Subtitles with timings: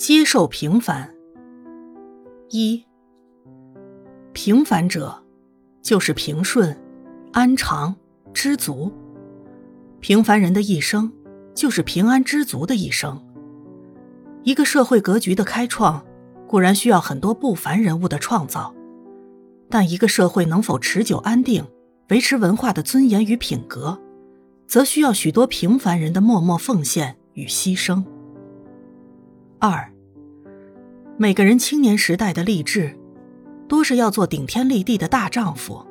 [0.00, 1.14] 接受平凡。
[2.48, 2.82] 一，
[4.32, 5.22] 平凡者，
[5.82, 6.74] 就是平顺、
[7.34, 7.94] 安常、
[8.32, 8.90] 知足。
[10.00, 11.12] 平凡人的一生，
[11.54, 13.22] 就是平安知足的一生。
[14.42, 16.02] 一个社会格局的开创，
[16.48, 18.74] 固然需要很多不凡人物的创造，
[19.68, 21.62] 但一个社会能否持久安定，
[22.08, 24.00] 维持文化的尊严与品格，
[24.66, 28.02] 则需要许多平凡人的默默奉献与牺牲。
[29.62, 29.92] 二，
[31.18, 32.98] 每个人青年时代的励志，
[33.68, 35.86] 多是要做顶天立地的大丈夫，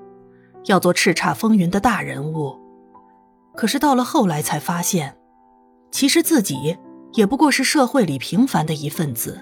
[0.66, 2.60] 要做叱咤风云的大人物。
[3.56, 5.16] 可是到了后来才发现，
[5.92, 6.76] 其实自己
[7.14, 9.40] 也不过是社会里平凡的一份子，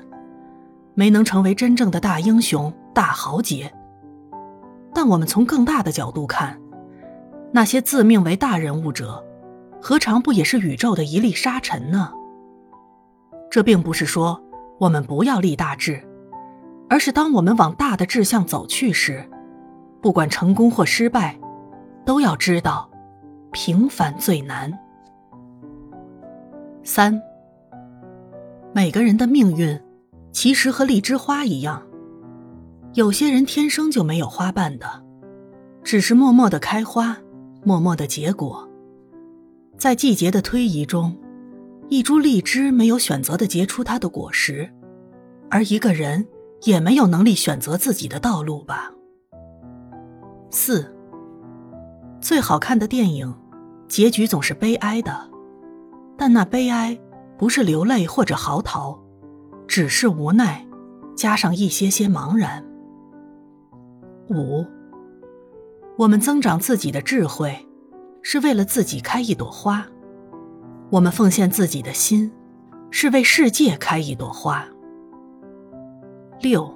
[0.93, 3.73] 没能成为真正的大英雄、大豪杰。
[4.93, 6.59] 但我们从更大的角度看，
[7.53, 9.25] 那些自命为大人物者，
[9.81, 12.11] 何尝不也是宇宙的一粒沙尘呢？
[13.57, 14.39] 这并不是说
[14.77, 15.99] 我们不要立大志，
[16.87, 19.27] 而是当我们往大的志向走去时，
[19.99, 21.35] 不管成功或失败，
[22.05, 22.87] 都要知道，
[23.51, 24.71] 平凡最难。
[26.83, 27.19] 三，
[28.75, 29.81] 每个人的命运，
[30.31, 31.81] 其实和荔枝花一样，
[32.93, 34.85] 有些人天生就没有花瓣的，
[35.83, 37.17] 只是默默的开花，
[37.63, 38.69] 默默的结果，
[39.79, 41.17] 在季节的推移中。
[41.89, 44.69] 一株荔枝没有选择的结出它的果实，
[45.49, 46.27] 而一个人
[46.63, 48.91] 也没有能力选择自己的道路吧。
[50.49, 50.93] 四，
[52.19, 53.33] 最好看的电影，
[53.87, 55.29] 结局总是悲哀的，
[56.17, 56.99] 但那悲哀
[57.37, 58.99] 不是流泪或者嚎啕，
[59.65, 60.67] 只是无奈，
[61.15, 62.65] 加上一些些茫然。
[64.29, 64.65] 五，
[65.97, 67.65] 我们增长自己的智慧，
[68.21, 69.87] 是为了自己开一朵花。
[70.89, 72.31] 我们奉献自己的心，
[72.91, 74.65] 是为世界开一朵花。
[76.39, 76.73] 六，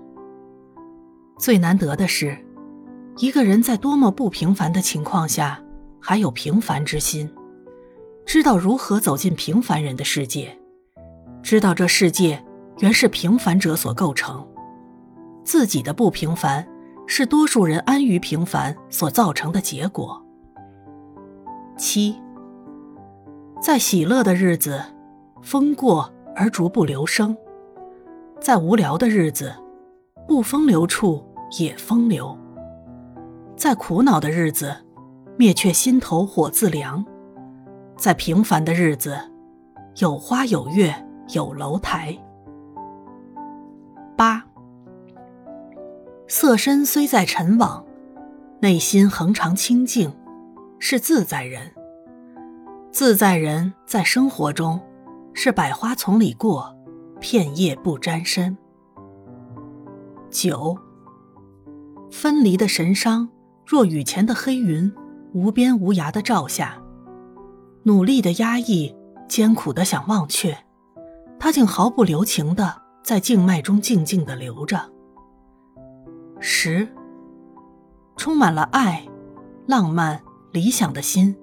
[1.38, 2.38] 最难得的是，
[3.18, 5.64] 一个人在多么不平凡的情况下，
[6.02, 7.32] 还有平凡之心，
[8.26, 10.58] 知道如何走进平凡人的世界，
[11.42, 12.44] 知道这世界
[12.80, 14.46] 原是平凡者所构成，
[15.46, 16.68] 自己的不平凡
[17.08, 20.22] 是多数人安于平凡所造成的结果。
[21.78, 22.14] 七。
[23.62, 24.84] 在喜乐的日子，
[25.44, 27.36] 风过而逐不留声；
[28.40, 29.54] 在无聊的日子，
[30.28, 31.24] 不风流处
[31.60, 32.36] 也风流；
[33.56, 34.76] 在苦恼的日子，
[35.38, 37.06] 灭却心头火自凉；
[37.96, 39.16] 在平凡的日子，
[39.98, 40.92] 有花有月
[41.36, 42.18] 有楼台。
[44.18, 44.44] 八，
[46.28, 47.86] 色身虽在尘网，
[48.60, 50.12] 内心恒常清净，
[50.80, 51.72] 是自在人。
[52.92, 54.80] 自在人在生活中，
[55.34, 56.76] 是百花丛里过，
[57.22, 58.56] 片叶不沾身。
[60.30, 60.78] 九，
[62.12, 63.30] 分离的神伤，
[63.66, 64.92] 若雨前的黑云，
[65.34, 66.82] 无边无涯的照下，
[67.84, 68.94] 努力的压抑，
[69.28, 70.58] 艰苦的想忘却，
[71.40, 74.92] 它竟毫不留情的在静脉中静静的流着。
[76.42, 76.86] 十，
[78.18, 79.08] 充满了爱、
[79.66, 80.22] 浪漫、
[80.52, 81.34] 理想的心。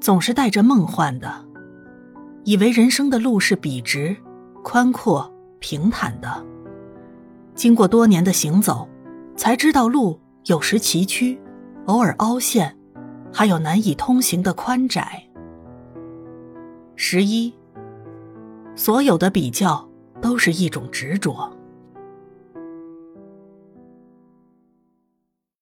[0.00, 1.30] 总是带着梦幻的，
[2.44, 4.16] 以为人生的路是笔直、
[4.64, 6.44] 宽阔、平坦的。
[7.54, 8.88] 经过多年的行走，
[9.36, 11.38] 才知道路有时崎岖，
[11.84, 12.74] 偶尔凹陷，
[13.30, 15.22] 还有难以通行的宽窄。
[16.96, 17.52] 十一，
[18.74, 19.86] 所有的比较
[20.22, 21.50] 都是一种执着。